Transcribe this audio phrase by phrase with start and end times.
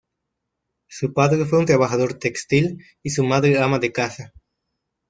[0.87, 4.33] Su padre fue un trabajador textil y su madre ama de casa.